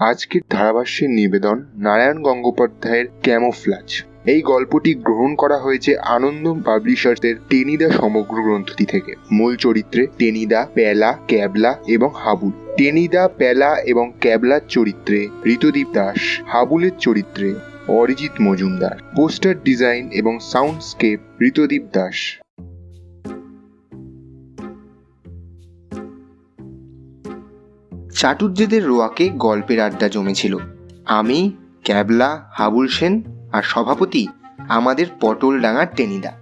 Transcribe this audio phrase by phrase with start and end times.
[0.00, 8.42] আজকের ধারাভাষ্যের নিবেদন নারায়ণ গঙ্গোপাধ্যায়ের ক্যামোফ্লাজ। এই গল্পটি গ্রহণ করা হয়েছে আনন্দ পাবলিশার্সের টেনিদা সমগ্র
[8.42, 15.88] গ্রন্থটি থেকে। মূল চরিত্রে টেনিদা প্যালা ক্যাবলা এবং হাবুল। টেনিদা প্যালা এবং ক্যাবলার চরিত্রে ঋতদীপ
[15.92, 17.54] দাস। হাবুলের চরিত্রে
[17.88, 22.40] অরিজিৎ মজুমদার। পোস্টার ডিজাইন এবং সাউন্ডস্কেপ ঋতদীপ দাস।
[28.20, 30.56] চাটুর্যেদের রোয়াকে গল্পের আড্ডা জমেছিল।
[31.04, 31.52] আমি,
[31.84, 34.26] ক্যাবলা, হাবুল সেন আর সভাপতি
[34.58, 36.32] আমাদের পটল ডাঙার টেনিদা।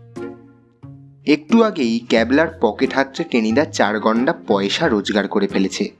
[1.27, 5.91] একটু আগেই ক্যাবলার পকেট হাতছে টেনিদা চার গন্ডা পয়সা রোজগার করে ফেলেছে।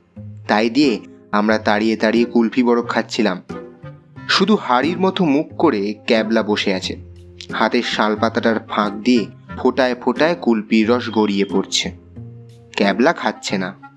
[0.49, 1.01] তাই দিয়ে
[1.33, 3.43] আমরা তাড়িয়ে তাড়িয়ে কুলফি বরফ খাচ্ছিলাম।
[4.29, 6.97] শুধু হাড়ির মতো মুখ করে ক্যাবলা বসে আছে।
[7.53, 9.27] হাতের শালপাতাটার ফাঁক দিয়ে
[9.59, 11.93] ফোটায় ফোটায় কুলপির রস গড়িয়ে পড়ছে।
[12.77, 13.88] ক্যাবলা খাচ্ছে না।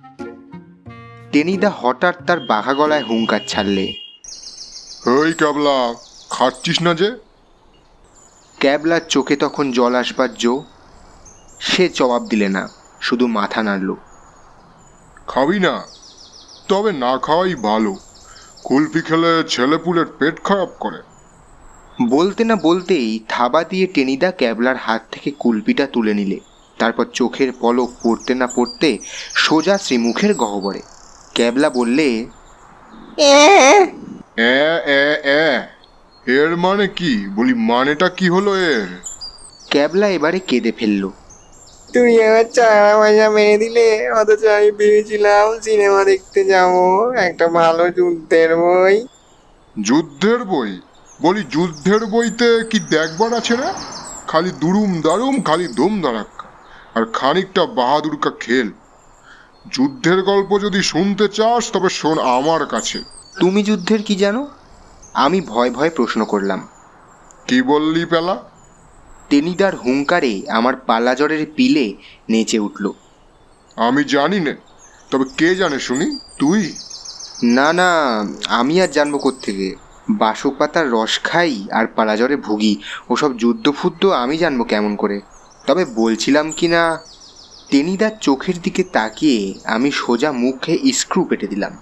[1.31, 3.93] টেনিদা হঠাৎ তার বাঘা গলায় হুঙ্কার ছাড়লে।
[5.07, 5.93] ওই ক্যাবলা
[6.29, 7.15] খাচ্ছিস না যে?
[8.59, 10.63] ক্যাবলার চোখে তখন জল আসবার জো।
[11.59, 12.69] সে জবাব দিলে না
[13.01, 13.95] শুধু মাথা নাড়ল।
[15.27, 15.83] খাবি না
[16.67, 17.95] তবে না খাওয়াই ভালো।
[18.63, 21.01] কুলফি খেলে ছেলেপুলের পেট খারাপ করে।
[22.09, 26.39] বলতে না বলতেই থাবা দিয়ে টেনিদা ক্যাবলার হাত থেকে কুলপিটা তুলে নিলে।
[26.79, 28.97] তারপর চোখের পলক পড়তে না পড়তে
[29.35, 30.81] সোজা শ্রীমুখের গহ্বরে।
[31.35, 32.07] ক্যাবলা বললে
[34.49, 34.55] এ
[34.95, 35.03] এ
[35.37, 35.45] এ।
[36.27, 37.11] এর মানে কি?
[37.35, 38.89] বলি মানেটা কি হলো এর?
[39.71, 41.03] ক্যাবলা এবারে কেঁদে ফেলল।
[41.89, 46.73] তুমি আমার চারা পয়সা মেরে দিলে অথচ আমি ভেবেছিলাম সিনেমা দেখতে যাব
[47.19, 48.95] একটা ভালো যুদ্ধের বই।
[49.75, 50.71] যুদ্ধের বই?
[51.19, 53.69] বলি যুদ্ধের বইতে কি দেখবার আছে না?
[54.27, 56.47] খালি দুরুম দারুম খালি দুম দাঁড়াক্কা
[56.95, 58.67] আর খানিকটা বাহাদুরকা খেল।
[59.65, 63.03] যুদ্ধের গল্প যদি শুনতে চাস তবে শোন আমার কাছে।
[63.39, 64.47] তুমি যুদ্ধের কি জানো?
[65.13, 66.67] আমি ভয় ভয় প্রশ্ন করলাম।
[67.47, 68.43] কি বললি পেলা?
[69.29, 71.93] টেনিদার হুঙ্কারে আমার পালাজরের পিলে
[72.29, 72.91] নেচে উঠল।
[73.77, 74.53] আমি জানি না
[75.11, 76.17] তবে কে জানে শুনি?
[76.39, 76.73] তুই?
[77.43, 77.89] না না
[78.47, 79.75] আমি আর জানব থেকে
[80.09, 85.21] বাসক পাতার রস খাই আর পালাজরে ভুগি। ওসব যুদ্ধ ফুদ্ধ আমি জানব কেমন করে।
[85.67, 86.99] তবে বলছিলাম কি না
[87.71, 91.73] টেনিদার চোখের দিকে তাকিয়ে আমি সোজা মুখে স্ক্রু পেটে দিলাম।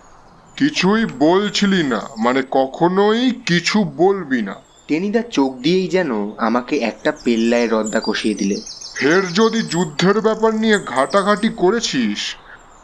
[0.58, 4.56] কিছুই বলছিলি না মানে কখনোই কিছু বলবি না।
[4.88, 8.62] টেনিদার চোখ দিয়েই যেন আমাকে একটা পেল্লায় রদ্দা কষিয়ে দিলে।
[8.96, 12.36] ফের যদি যুদ্ধের ব্যাপার নিয়ে ঘাটাঘাটি করেছিস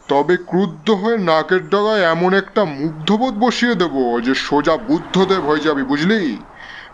[0.10, 5.84] তবে ক্রুদ্ধ হয়ে নাকের ডগায় এমন একটা মুগ্ধবোধ বসিয়ে দেব যে সোজা বুদ্ধদেব হয়ে যাবি
[5.84, 6.38] বুঝলি?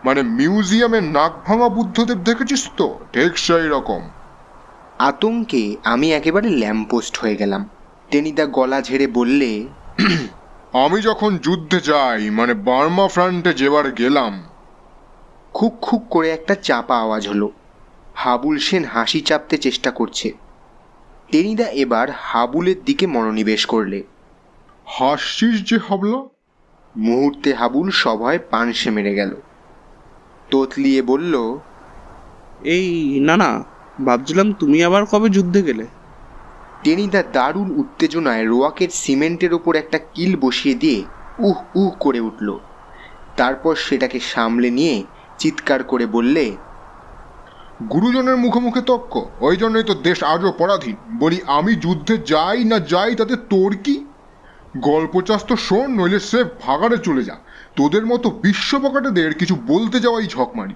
[0.04, 2.88] মানে মিউজিয়ামে নাক ভাঙা বুদ্ধদেব দেখেছিস তো?
[3.12, 4.02] ঠিক সেই রকম।
[4.98, 7.68] আতঙ্কে আমি একেবারে ল্যাম্পোস্ট হয়ে গেলাম।
[8.10, 9.68] টেনিদা গলা ঝেড়ে বললে
[10.72, 14.42] আমি যখন যুদ্ধে যাই মানে বার্মা ফ্রন্টে যেবার গেলাম
[15.54, 17.52] খুক খুক করে একটা চাপা আওয়াজ হলো।
[18.14, 20.32] হাবুল সেন হাসি চাপতে চেষ্টা করছে।
[21.32, 24.02] টেনিদা এবার হাবুলের দিকে মনোনিবেশ করলে।
[24.84, 26.28] হাসছিস যে হাবলা?
[26.96, 29.36] মুহূর্তে হাবুল সভয় পানসে মেরে গেল।
[30.50, 31.58] তোতলিয়ে বলল
[32.64, 35.86] এই না না ভাবছিলাম তুমি আবার কবে যুদ্ধে গেলে।
[36.84, 41.04] টেনি টেনিদা দারুণ উত্তেজনায় রোয়াকের সিমেন্টের ওপর একটা কিল বসিয়ে দিয়ে
[41.38, 42.58] উহ উহ করে উঠল।
[43.36, 45.04] তারপর সেটাকে সামলে নিয়ে
[45.38, 46.56] চিৎকার করে বললে
[47.90, 52.78] গুরুজনের মুখে মুখে তক্ক ওই জন্যই তো দেশ আজও পরাধীন। বলি আমি যুদ্ধে যাই না
[52.78, 54.04] যাই তাতে তোর কি?
[54.78, 57.36] গল্প চাস তো শোন নইলে সে ভাগাড়ে চলে যা।
[57.76, 60.74] তোদের মতো বিশ্বপকাটেদের কিছু বলতে যাওয়াই ঝকমারি।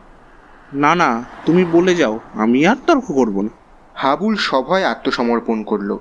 [0.72, 3.50] না না তুমি বলে যাও আমি আর তর্ক করব না।
[3.94, 5.98] হাবুল সভয় আত্মসমর্পণ করল।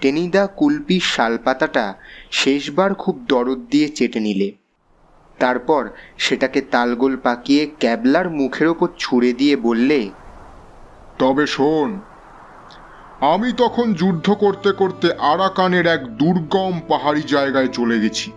[0.00, 1.94] টেনিদা কুলপির শালপাতাটা
[2.30, 4.52] শেষবার খুব দরদ দিয়ে চেটে নিলে।
[5.38, 5.88] তারপর
[6.18, 10.10] সেটাকে তালগোল পাকিয়ে ক্যাবলার মুখের ওপর ছুঁড়ে দিয়ে বললে
[11.18, 12.00] তবে শোন
[13.20, 18.32] আমি তখন যুদ্ধ করতে করতে আরাকানের এক দুর্গম পাহাড়ি জায়গায় চলে গেছি।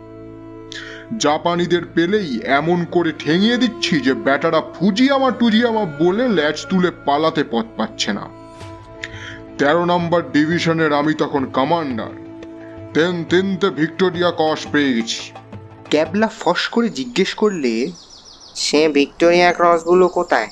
[1.17, 7.65] জাপানিদের পেলেই এমন করে ঠেঙিয়ে দিচ্ছি যে ব্যাটারা ফুজিয়ামা টুজিয়ামা বলে ল্যাচ তুলে পালাতে পথ
[7.77, 8.25] পাচ্ছে না।
[9.57, 12.11] তেরো নম্বর ডিভিশনের আমি তখন কমান্ডার।
[12.93, 15.31] তেন তেনতে ভিক্টোরিয়া ক্রস পেয়ে গেছি।
[15.89, 17.91] ক্যাবলা ফস করে জিজ্ঞেস করলে
[18.55, 20.47] সে ভিক্টোরিয়া ক্রসগুলো কোথায়?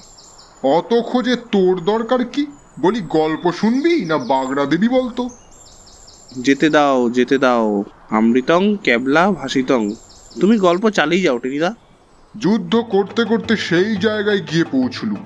[0.64, 2.46] অত খোঁজে তোর দরকার কি?
[2.80, 5.30] বলি গল্প শুনবি না বাগড়া দিবি বলতো?
[6.38, 9.90] যেতে দাও যেতে দাও আমৃতং ক্যাবলা ভাসিতং।
[10.40, 11.76] তুমি গল্প চালিয়ে যাও টেনিদা।
[12.38, 15.26] যুদ্ধ করতে করতে সেই জায়গায় গিয়ে পৌঁছলুম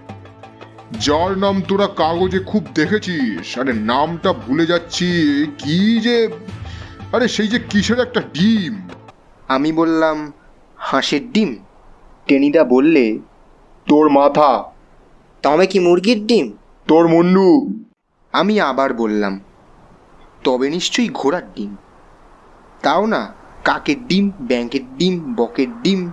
[1.00, 5.08] যার নাম তোরা কাগজে খুব দেখেছিস আরে নামটা ভুলে যাচ্ছি
[5.58, 6.30] কি যে
[7.12, 8.90] আরে সেই যে কিসের একটা ডিম?
[9.48, 10.32] আমি বললাম
[10.78, 11.56] হাঁসের ডিম।
[12.28, 13.20] টেনিদা বললে
[13.88, 14.64] তোর মাথা
[15.42, 16.52] তবে কি মুরগির ডিম?
[16.88, 17.80] তোর মুন্ডু
[18.32, 19.40] আমি আবার বললাম
[20.44, 21.76] তবে নিশ্চয়ই ঘোড়ার ডিম।
[22.82, 23.34] তাও না
[23.66, 26.12] কাকের ডিম ব্যাংকের ডিম বকের ডিম।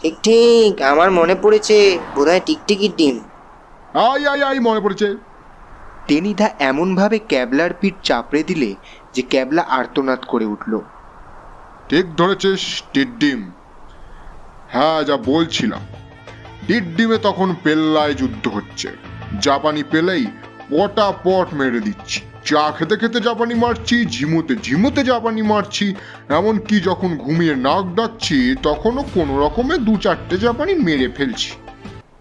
[0.00, 3.20] ঠিক ঠিক আমার মনে পড়েছে বোধহয় টিকটিকির ডিম।
[3.94, 5.16] আই আই আই মনে পড়েছে।
[6.06, 8.74] টেনিদা এমনভাবে ক্যাবলার পিঠ চাপড়ে দিলে
[9.14, 10.78] যে ক্যাবলা আর্তনাদ করে উঠল।
[11.88, 13.50] ঠিক ধরেছিস টিড্ডিম।
[14.68, 15.80] হ্যাঁ যা বলছিলাম।
[16.66, 18.88] টিড্ডিমে তখন পেল্লায় যুদ্ধ হচ্ছে।
[19.40, 20.26] জাপানি পেলেই
[20.70, 25.94] পটা পট মেরে দিচ্ছি। চা খেতে খেতে জাপানি মারছি ঝিমুতে ঝিমুতে জাপানি মারছি।
[26.28, 31.50] এমনকি যখন ঘুমিয়ে নাক ডাকছি তখনও কোনো রকমে দু চারটে জাপানি মেরে ফেলছি।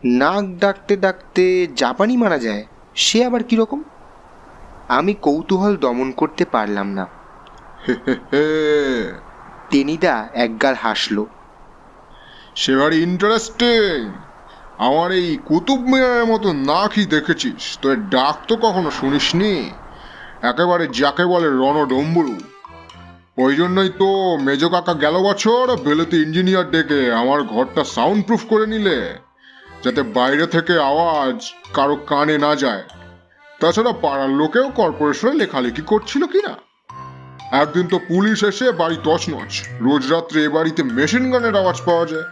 [0.06, 3.84] নাক ডাকতে ডাকতে জাপানি মারা যায় সে আবার কীরকম
[4.88, 7.08] আমি কৌতূহল দমন করতে পারলাম না।
[9.70, 11.26] টেনিদা একগাল হাসলো।
[12.56, 14.12] সে ভারী ইন্টারেস্টিং।
[14.78, 17.78] আমার এই কুতুব মিনারের মতো নাকই দেখেছিস?
[17.82, 19.70] তোর ডাক তো কখনো শুনিসনি?
[20.42, 22.38] একেবারে যাকে বলে রণডম্বরু।
[23.38, 28.68] ওই জন্যই তো মেজ কাকা গেল বছর বেলেতে ইঞ্জিনিয়ার ডেকে আমার ঘরটা সাউন্ড প্রুফ করে
[28.68, 29.18] নিলে,
[29.84, 32.84] যাতে বাইরে থেকে আওয়াজ কারও কানে না যায়।
[33.60, 36.54] তাছাড়া পাড়ার লোকেও কর্পোরেশনে লেখালেখি করছিল কিনা?
[37.52, 42.24] একদিন তো পুলিশ এসে বাড়ি তছনছ, রোজ রাত্রে এ বাড়িতে মেশিন গানের আওয়াজ পাওয়া যায়।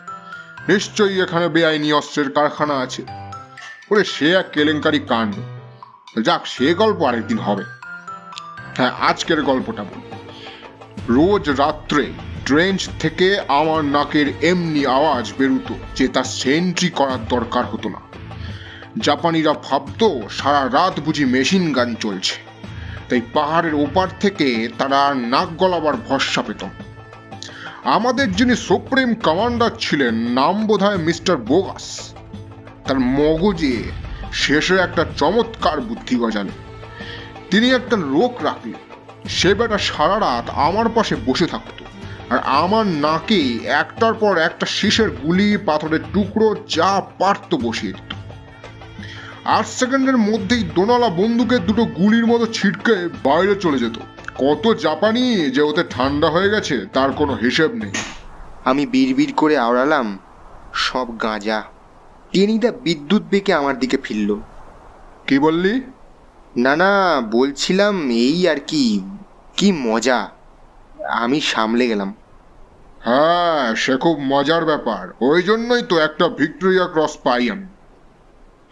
[0.68, 3.04] নিশ্চয়ই এখানে বেআইনি অস্ত্রের কারখানা আছে।
[3.92, 5.36] ওরে সে এক কেলেঙ্কারি কাণ্ড।
[6.26, 7.77] যাক, সে গল্প আরেকদিন হবে।
[8.78, 9.86] হ্যাঁ আজকের গল্পটা
[11.10, 12.06] রোজ রাত্রে
[12.46, 18.02] ট্রেঞ্চ থেকে আমার নাকের এমনি আওয়াজ বেরুতো যে তার সেন্ট্রি করার দরকার হতো না।
[19.00, 22.36] জাপানিরা ভাবতো সারা রাত বুঝি মেশিন গান চলছে।
[23.10, 26.64] তাই পাহাড়ের ওপার থেকে তারা নাক গলাবার ভরসা পেত
[27.84, 32.14] আমাদের যিনি সুপ্রিম কমান্ডার ছিলেন, নাম বোধহয় মিস্টার বোগাস।
[32.86, 33.84] তার মগজে
[34.34, 36.67] শেষে একটা চমৎকার বুদ্ধি গজালে।
[37.52, 38.74] তিনি একটা লোক রাখলেন।
[39.30, 41.86] সে বেটা সারা রাত আমার পাশে বসে থাকতো।
[42.30, 48.14] আর আমার নাকে একটার পর একটা শীষের গুলি পাথরের টুকরো যা পারত বসিয়ে দিত।
[49.46, 53.98] আট সেকেন্ডের মধ্যেই দোনালা বন্দুকের দুটো গুলির মতো ছিটকে বাইরে চলে যেত।
[54.38, 57.92] কত জাপানি যে ওতে ঠান্ডা হয়ে গেছে তার কোনো হিসেব নেই।
[58.66, 60.20] আমি বিড়বিড় করে আওড়ালাম
[60.74, 61.64] সব গাঁজা।
[62.32, 64.40] টেনিদা বিদ্যুৎ বেঁকে আমার দিকে ফিরল।
[65.28, 65.82] কি বললি?
[66.58, 69.02] না না বলছিলাম এই আর কি
[69.58, 70.30] কি মজা।
[71.10, 72.14] আমি সামলে গেলাম।
[73.00, 77.68] হ্যাঁ সে খুব মজার ব্যাপার। ওই জন্যই তো একটা ভিক্টোরিয়া ক্রস পাই আমি।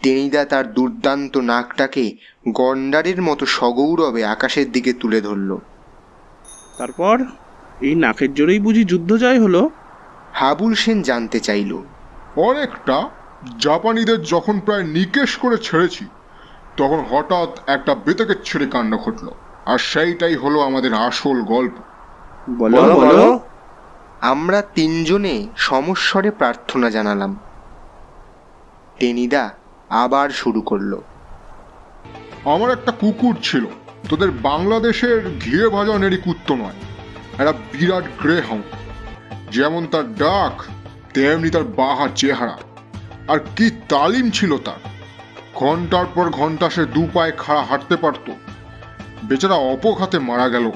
[0.02, 2.16] টেনিদা তার দুর্দান্ত নাকটাকে
[2.48, 5.56] গন্ডারের মতো সগৌরবে আকাশের দিকে তুলে ধরল।
[6.78, 7.18] তারপর
[7.80, 9.70] এই নাকের জোরেই বুঝি যুদ্ধ জয় হলো?
[10.32, 11.82] হাবুল সেন জানতে চাইল।
[12.36, 13.10] অনেকটা।
[13.58, 16.04] জাপানিদের যখন প্রায় নিকেশ করে ছেড়েছি
[16.76, 19.30] তখন হঠাৎ একটা বেতকের ছেড়ে কাণ্ড ঘটলো
[19.66, 21.72] আর সেইটাই হলো আমাদের আসল গল্প।
[22.50, 23.40] বলো বলো
[24.20, 27.36] আমরা তিনজনে সমস্বরে প্রার্থনা জানালাম।
[29.00, 29.50] টেনিদা
[29.88, 30.98] আবার শুরু করল।
[32.44, 33.64] আমার একটা কুকুর ছিল।
[34.08, 36.76] তোদের বাংলাদেশের ঘিয়ে ভাজা নেড়ি কুত্তো নয়
[37.38, 38.64] একটা বিরাট গ্রে হাউন্ড
[39.50, 40.62] যেমন তার ডাক
[41.14, 42.58] তেমনি তার বাহার চেহারা।
[43.28, 44.95] আর কি তালিম ছিল তার।
[45.56, 48.32] ঘণ্টার পর ঘণ্টা সে দু পায়ে খাড়া হাঁটতে পারতো।
[49.24, 50.70] বেচারা অপঘাতে মারা গেল।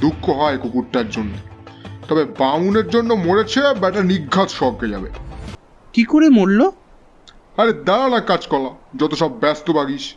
[0.00, 1.34] দুঃখ হয় কুকুরটার জন্য।
[2.08, 5.10] তবে বামুনের জন্য মরেছে ব্যাটা নিঘাত সবকে যাবে।
[5.92, 6.72] কি করে মরলো?
[7.56, 10.14] আরে দাঁড়া না কাজকলা যত সব ব্যস্ত বাগিস।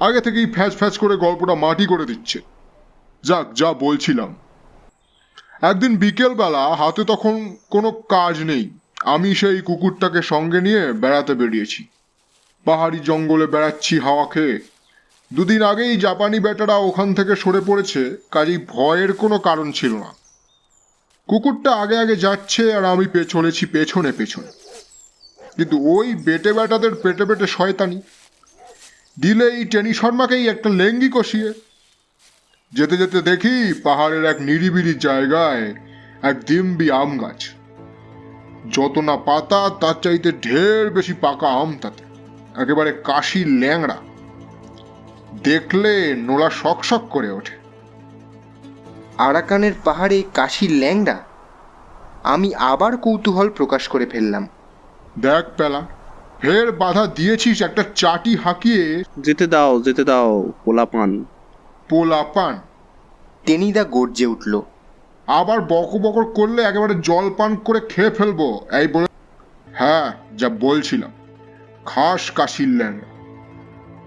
[0.00, 2.38] আগে থেকেই ফ্যাচ ফ্যাচ করে গল্পটা মাটি করে দিচ্ছে।
[3.24, 4.34] যাক যা বলছিলাম।
[5.62, 8.70] একদিন বিকেলবেলা হাতে তখন কোনো কাজ নেই।
[9.04, 11.86] আমি সেই কুকুরটাকে সঙ্গে নিয়ে বেড়াতে বেরিয়েছি।
[12.64, 14.60] পাহাড়ি জঙ্গলে বেড়াচ্ছি হাওয়া খেয়ে
[15.32, 20.14] দুদিন আগেই জাপানি বেটারা ওখান থেকে সরে পড়েছে, কাজেই ভয়ের কোনো কারণ ছিল না।
[21.28, 24.46] কুকুরটা আগে আগে যাচ্ছে আর আমি চলেছি পেছনে পেছনে।
[25.56, 28.02] কিন্তু ওই বেটে বেটাদের পেটে পেটে শয়তানি।
[29.20, 31.52] দিলে এই টেনি শর্মাকেই একটা লেঙ্গি কষিয়ে।
[32.72, 35.74] যেতে যেতে দেখি পাহাড়ের এক নিরিবিলি জায়গায়
[36.22, 37.50] এক দিম্বি আম গাছ
[38.72, 42.07] যত না পাতা, তার চাইতে ঢের বেশি পাকা আম তাতে।
[42.58, 43.96] একেবারে কাশি ল্যাংড়া।
[45.44, 47.56] দেখলে নোলা শক শক করে ওঠে।
[49.18, 51.18] আরাকানের পাহাড়ে কাশির ল্যাংড়া?
[52.22, 54.48] আমি আবার কৌতূহল প্রকাশ করে ফেললাম।
[55.18, 55.80] দেখ পেলা
[56.40, 61.24] ফের বাধা দিয়েছিস একটা চাটি হাঁকিয়ে। যেতে দাও যেতে দাও পোলাপান।
[61.88, 62.58] পোলা পান
[63.46, 64.60] টেনিদা গর্জে উঠল।
[65.26, 68.40] আবার বক বকর করলে একেবারে জল পান করে খেয়ে ফেলব
[68.72, 69.06] এই বলে
[69.74, 71.10] হ্যাঁ যা বলছিলাম।
[71.86, 73.08] খাস কাশির ল্যাংড়া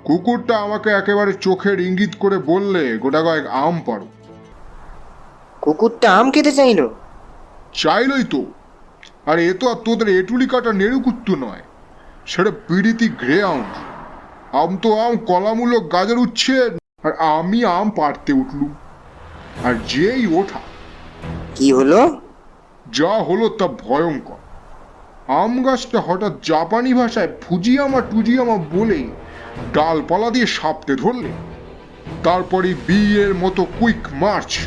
[0.06, 4.08] কুকুরটা আমাকে একেবারে চোখের ইঙ্গিত করে বললে গোটা কয়েক আম পারো
[5.62, 6.86] কুকুরটা আম খেতে চাইলো?
[7.74, 8.42] চাইলই তো।
[9.26, 11.64] আর এ তো আর তোদের এটুলি কাটা নেড়ু কুত্তু নয়
[12.26, 13.64] সেটা পিড়িতি গ্রে আম।
[14.54, 16.54] আম তো আম কলামূলক গাজর উচ্ছে
[17.04, 18.72] আর আমি আম পারতে উঠলুম
[19.64, 20.62] আর যেই ওঠা
[21.56, 22.22] কি হলো?
[22.92, 24.41] যা হলো তা ভয়ঙ্কর।
[25.32, 29.04] আম গাছটা হঠাৎ জাপানি ভাষায় ফুজিয়ামা টুজিয়ামা বলে
[29.74, 31.32] ডালপালা দিয়ে সাপতে ধরলে।
[32.24, 34.58] তারপরে বিয়ের মতো কুইক মার্চ।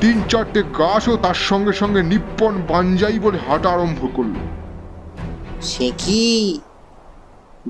[0.00, 4.34] তিন চারটে গাছও তার সঙ্গে সঙ্গে নিপ্পন বাঞ্জাই বলে হাঁটা আরম্ভ করল।
[5.62, 6.60] সে কি?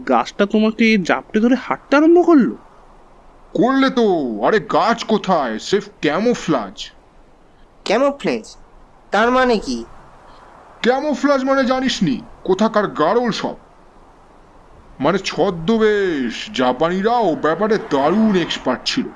[0.08, 2.50] গাছটা তোমাকে জাপটে ধরে হাঁটতে আরম্ভ করল?
[3.52, 4.06] করলে তো
[4.46, 5.58] আরে গাছ কোথায়?
[5.58, 6.90] Safe camouflage.
[7.84, 8.56] ক্যামোফ্লেজ?
[9.10, 9.84] তার মানে কি?
[10.82, 12.20] ক্যামোফ্লাজ মানে জানিসনি?
[12.44, 13.56] কোথাকার গাড়ল সব।
[15.00, 19.06] মানে ছদ্মবেশ জাপানিরাও ব্যাপারে দারুণ এক্সপার্ট ছিল।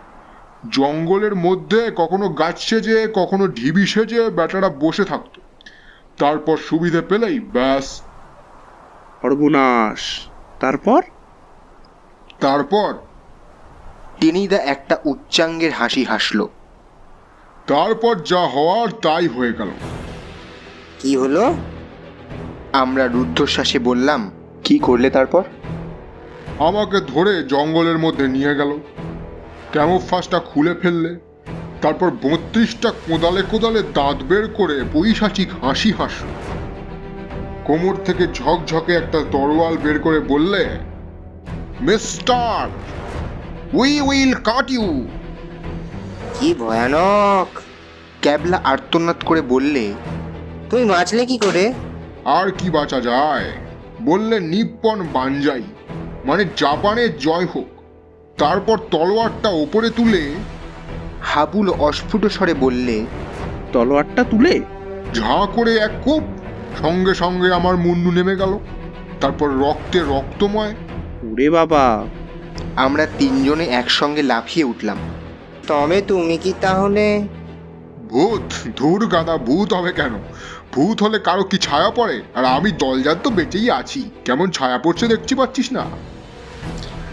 [0.70, 5.40] জঙ্গলের মধ্যে কখনো গাছ সেজে কখনো ঢিবি সেজে বেটারা বসে থাকতো।
[6.18, 8.02] তারপর সুবিধে পেলেই ব্যাস।
[9.22, 10.26] সর্বনাশ।
[10.60, 11.02] তারপর?
[12.40, 12.94] তারপর?
[14.20, 16.48] টেনিদা একটা উচ্চাঙ্গের হাসি হাসলো।
[17.66, 19.70] তারপর যা হওয়ার তাই হয়ে গেল।
[21.00, 21.54] কি হলো?
[22.72, 24.30] আমরা রুদ্ধশ্বাসে বললাম
[24.64, 25.42] কি করলে তারপর?
[26.58, 28.78] আমাকে ধরে জঙ্গলের মধ্যে নিয়ে গেল।
[29.72, 31.16] ক্যামোফাসটা খুলে ফেললে
[31.82, 36.26] তারপর বত্রিশটা কোদালে কোদালে দাঁত বের করে পৈশাচিক হাসি হাসল।
[37.64, 40.78] কোমর থেকে ঝকঝকে একটা তরোয়াল বের করে বললে
[41.80, 42.68] mister
[43.72, 45.08] we will cut you.
[46.40, 47.60] কি ভয়ানক!
[48.22, 49.94] ক্যাবলা আর্তনাদ করে বললে
[50.70, 51.72] তুমি বাঁচলে কি করে?
[52.24, 53.44] আর কি বাঁচা যায়?
[54.02, 55.62] বললে নিপ্পন বাঞ্জাই
[56.24, 57.66] মানে জাপানের জয় হোক।
[58.38, 60.34] তারপর তলোয়ারটা ওপরে তুলে
[61.22, 63.06] হাবুল অস্ফুট স্বরে বললে
[63.72, 64.60] তলোয়ারটা তুলে?
[65.14, 66.22] ঝাঁ করে এক কোপ
[66.82, 68.58] সঙ্গে সঙ্গে আমার মুন্ডু নেমে গেল।
[69.20, 70.74] তারপর রক্তে রক্তময়।
[71.32, 72.06] ওরে বাবা।
[72.76, 74.96] আমরা তিনজনে একসঙ্গে লাফিয়ে উঠলাম।
[75.66, 77.22] তবে তুমি কি তাহলে
[78.10, 80.12] ভূত ধুর গাদা ভূত হবে কেন?
[80.72, 82.22] ভূত হলে কারও কি ছায়া পড়ে?
[82.34, 85.84] আর আমি দলজাত তো বেঁচেই আছি। কেমন ছায়া পড়ছে দেখছি পাচ্ছিস না?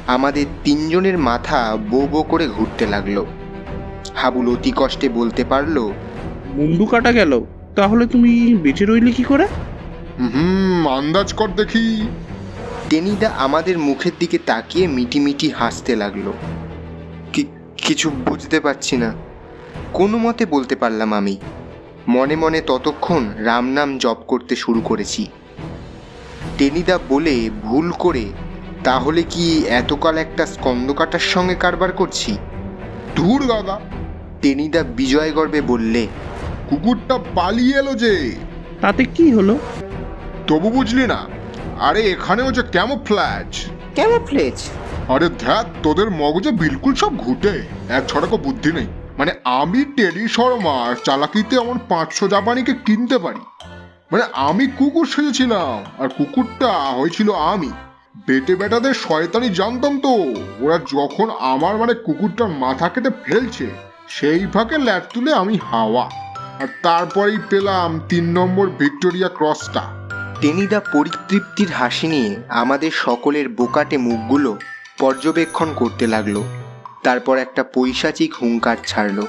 [0.07, 3.25] আমাদের তিনজনের মাথা বো বো করে ঘুরতে লাগল।
[4.15, 5.91] হাবুল অতি কষ্টে বলতে পারল
[6.53, 7.41] মুন্ডু কাটা গেল
[7.75, 9.47] তাহলে তুমি বেঁচে রইলে কি করে?
[10.19, 12.07] হুম আন্দাজ কর দেখি।
[12.89, 16.33] টেনিদা আমাদের মুখের দিকে তাকিয়ে মিটি মিটি হাসতে লাগল।
[17.33, 19.13] কি- কিছু বুঝতে পারছি না।
[19.93, 21.37] কোনো মতে বলতে পারলাম আমি।
[22.07, 25.27] মনে মনে ততক্ষণ রামনাম জপ করতে শুরু করেছি।
[26.57, 28.25] টেনিদা বলে ভুল করে
[28.83, 32.37] তাহলে কি এতকাল একটা স্কন্দকাটার সঙ্গে কারবার করছি?
[33.15, 33.79] ধুর গাদা
[34.41, 36.07] টেনিদা বিজয় গর্বে বললে
[36.69, 38.35] কুকুরটা পালিয়ে এলো যে।
[38.81, 39.59] তাতে কি হলো?
[40.47, 41.27] তবু বুঝলি না।
[41.79, 44.69] আরে এখানেও যে কেমন ফ্ল্যাচ ক্যামোফ্লেজ?
[45.07, 48.87] আরে ধ্যাত তোদের মগজে বিলকুল সব ঘুটে। এক ছড়াকো বুদ্ধি নেই।
[49.17, 53.39] মানে আমি টেরি শর্মার চালাকিতে আমার পাঁচশো জাপানিকে কিনতে পারি।
[54.11, 57.71] মানে আমি কুকুর সেজেছিলাম, আর কুকুরটা হয়েছিল আমি।
[58.27, 60.13] বেটে বেটাদের শয়তানি জানতাম তো,
[60.59, 63.67] ওরা যখন আমার মানে কুকুরটার মাথা কেটে ফেলছে,
[64.07, 66.09] সেই ফাঁকে ল্যাট তুলে আমি হাওয়া।
[66.59, 69.83] আর তারপরেই পেলাম তিন নম্বর ভিক্টোরিয়া ক্রসটা।
[70.41, 74.57] টেনিদা পরিতৃপ্তির হাসি নিয়ে আমাদের সকলের বোকাটে মুখগুলো
[74.99, 76.43] পর্যবেক্ষণ করতে লাগল।
[77.07, 79.25] তারপর একটা পৈশাচিক হুঙ্কার ছাড়লো।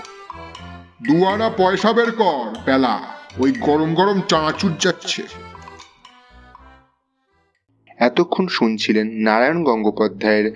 [1.06, 2.94] দুয়ানা পয়সা বের কর পেলা
[3.38, 5.22] ওই গরম গরম চাঁচুর যাচ্ছে।
[7.98, 10.46] এতক্ষণ শুনছিলেন নারায়ণ গঙ্গোপাধ্যায়ের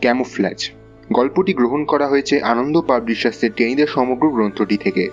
[0.00, 0.70] ক্যামোফ্ল্যাজ
[1.12, 5.10] গল্পটি গ্রহণ করা হয়েছে আনন্দ পাবলিশার্সের টেনিদা সমগ্র গ্রন্থটি থেকে।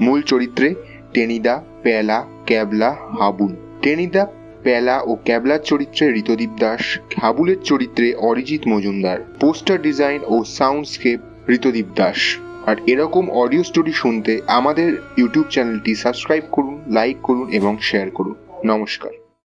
[0.00, 0.74] মূল চরিত্রে
[1.14, 4.26] টেনিদা পেলা ক্যাবলা হাবুন। টেনিদা
[4.66, 11.20] পেলা ও ক্যাবলার চরিত্রে ঋতদীপ দাস, হাবুলের চরিত্রে অরিজিৎ মজুমদার, পোস্টার ডিজাইন ও সাউন্ডস্কেপ
[11.50, 12.20] ঋতদীপ দাস।
[12.66, 18.34] আর এরকম অডিও স্টোরি শুনতে আমাদের ইউটিউব চ্যানেলটি সাবস্ক্রাইব করুন, লাইক করুন এবং শেয়ার করুন।
[18.64, 19.10] নমস্কার।